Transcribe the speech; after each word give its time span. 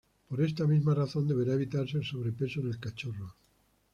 Por 0.27 0.37
esta 0.47 0.65
misma 0.71 0.95
razón 0.95 1.27
deberá 1.27 1.53
evitarse 1.53 1.95
el 1.97 2.03
sobrepeso 2.03 2.59
en 2.61 2.69
el 2.71 2.79
cachorro. 2.79 3.35